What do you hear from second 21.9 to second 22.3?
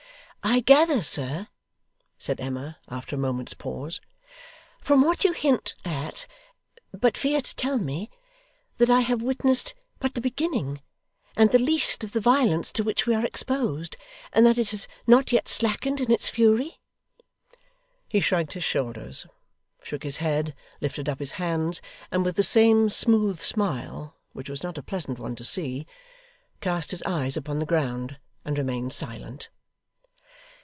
and